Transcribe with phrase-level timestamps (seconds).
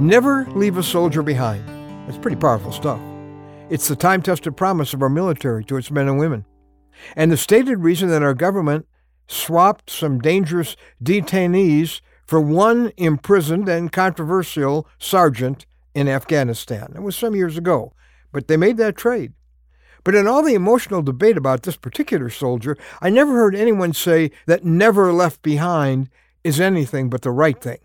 [0.00, 1.64] Never leave a soldier behind.
[2.06, 3.00] That's pretty powerful stuff.
[3.70, 6.44] It's the time tested promise of our military to its men and women.
[7.14, 8.88] And the stated reason that our government
[9.28, 15.64] swapped some dangerous detainees for one imprisoned and controversial sergeant
[15.94, 16.92] in Afghanistan.
[16.96, 17.94] It was some years ago,
[18.32, 19.32] but they made that trade.
[20.02, 24.32] But in all the emotional debate about this particular soldier, I never heard anyone say
[24.46, 26.10] that never left behind
[26.42, 27.78] is anything but the right thing.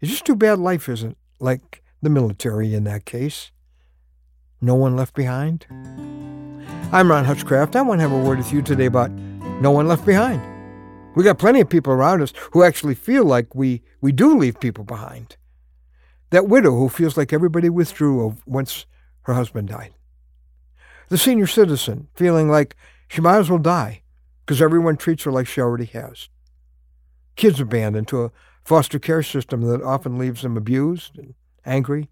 [0.00, 3.50] It's just too bad life isn't like the military in that case.
[4.60, 5.66] No one left behind?
[6.92, 7.76] I'm Ron Hutchcraft.
[7.76, 10.42] I want to have a word with you today about no one left behind.
[11.14, 14.60] We got plenty of people around us who actually feel like we, we do leave
[14.60, 15.36] people behind.
[16.30, 18.86] That widow who feels like everybody withdrew once
[19.22, 19.94] her husband died.
[21.08, 22.76] The senior citizen feeling like
[23.08, 24.02] she might as well die
[24.46, 26.28] because everyone treats her like she already has.
[27.34, 28.32] Kids abandoned to a
[28.64, 32.10] foster care system that often leaves them abused and angry.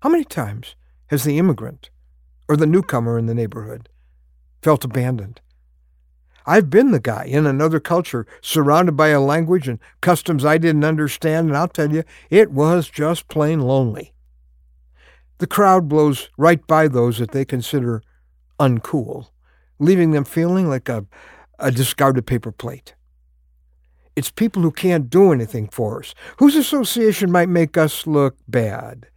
[0.00, 0.74] How many times
[1.06, 1.90] has the immigrant
[2.48, 3.88] or the newcomer in the neighborhood
[4.62, 5.40] felt abandoned?
[6.46, 10.84] I've been the guy in another culture, surrounded by a language and customs I didn't
[10.84, 14.14] understand, and I'll tell you, it was just plain lonely.
[15.38, 18.00] The crowd blows right by those that they consider
[18.60, 19.30] uncool,
[19.80, 21.04] leaving them feeling like a,
[21.58, 22.94] a discarded paper plate.
[24.16, 29.08] It's people who can't do anything for us, whose association might make us look bad.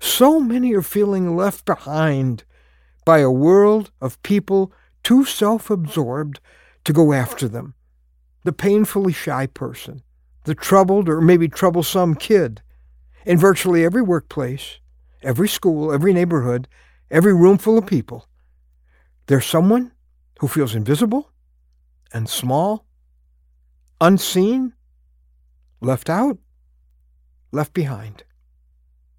[0.00, 2.44] So many are feeling left behind
[3.04, 4.72] by a world of people
[5.02, 6.40] too self absorbed
[6.84, 7.74] to go after them.
[8.44, 10.02] The painfully shy person,
[10.44, 12.62] the troubled or maybe troublesome kid.
[13.26, 14.78] In virtually every workplace,
[15.22, 16.66] every school, every neighborhood,
[17.10, 18.26] every room full of people,
[19.26, 19.92] there's someone
[20.40, 21.30] who feels invisible
[22.12, 22.86] and small,
[24.00, 24.72] unseen,
[25.80, 26.38] left out,
[27.52, 28.24] left behind.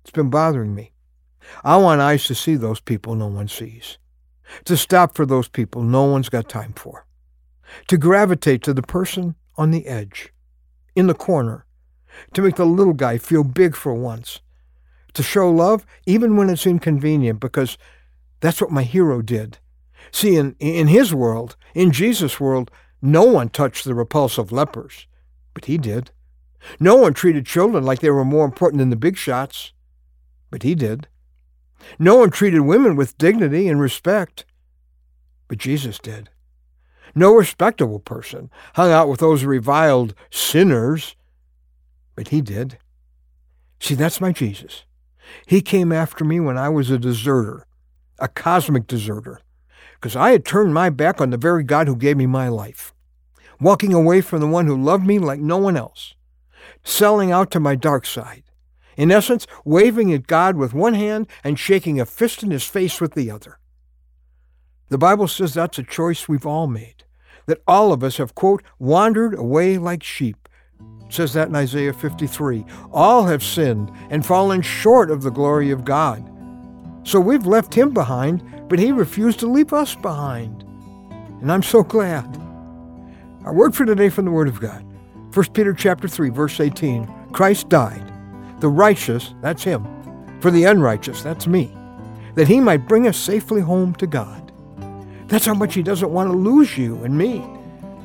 [0.01, 0.91] It's been bothering me.
[1.63, 3.97] I want eyes to see those people no one sees
[4.65, 7.05] to stop for those people no one's got time for,
[7.87, 10.31] to gravitate to the person on the edge,
[10.95, 11.65] in the corner,
[12.33, 14.41] to make the little guy feel big for once,
[15.13, 17.77] to show love even when it's inconvenient, because
[18.39, 19.57] that's what my hero did.
[20.11, 22.69] See, in, in his world, in Jesus' world,
[23.05, 25.07] no one touched the repulsive lepers,
[25.53, 26.11] but he did.
[26.79, 29.73] No one treated children like they were more important than the big shots,
[30.49, 31.07] but he did.
[31.99, 34.45] No one treated women with dignity and respect,
[35.47, 36.29] but Jesus did.
[37.13, 41.15] No respectable person hung out with those reviled sinners,
[42.15, 42.79] but he did.
[43.79, 44.83] See, that's my Jesus.
[45.45, 47.67] He came after me when I was a deserter,
[48.17, 49.41] a cosmic deserter,
[49.95, 52.94] because I had turned my back on the very God who gave me my life,
[53.59, 56.15] walking away from the one who loved me like no one else,
[56.83, 58.43] selling out to my dark side,
[58.97, 63.01] in essence, waving at God with one hand and shaking a fist in his face
[63.01, 63.59] with the other.
[64.89, 67.03] The Bible says that's a choice we've all made,
[67.47, 70.47] that all of us have, quote, wandered away like sheep.
[71.09, 72.65] Says that in Isaiah 53.
[72.91, 76.23] All have sinned and fallen short of the glory of God.
[77.03, 80.63] So we've left him behind, but he refused to leave us behind.
[81.41, 82.25] And I'm so glad.
[83.45, 84.83] Our word for today from the Word of God.
[85.31, 87.07] 1 Peter chapter 3, verse 18.
[87.31, 88.11] Christ died
[88.59, 89.85] the righteous, that's him,
[90.39, 91.71] for the unrighteous, that's me,
[92.33, 94.51] that he might bring us safely home to God.
[95.27, 97.45] That's how much he doesn't want to lose you and me.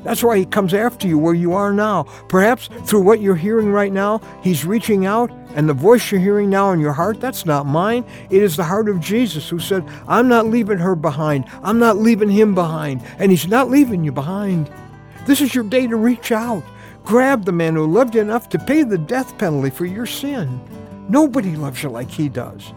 [0.03, 2.03] That's why he comes after you where you are now.
[2.29, 6.51] Perhaps through what you're hearing right now, he's reaching out, and the voice you're hearing
[6.51, 8.05] now in your heart, that's not mine.
[8.29, 11.45] It is the heart of Jesus who said, I'm not leaving her behind.
[11.63, 13.01] I'm not leaving him behind.
[13.17, 14.69] And he's not leaving you behind.
[15.25, 16.63] This is your day to reach out.
[17.03, 20.59] Grab the man who loved you enough to pay the death penalty for your sin.
[21.09, 22.73] Nobody loves you like he does.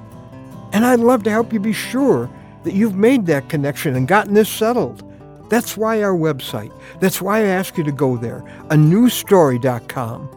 [0.72, 2.28] And I'd love to help you be sure
[2.64, 5.02] that you've made that connection and gotten this settled.
[5.50, 8.40] That's why our website, that's why I ask you to go there,
[8.70, 10.28] anewstory.com.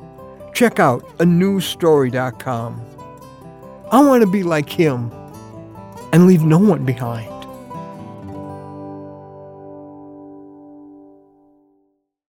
[0.54, 2.82] Check out anewstory.com.
[3.92, 5.12] I want to be like him
[6.12, 7.37] and leave no one behind.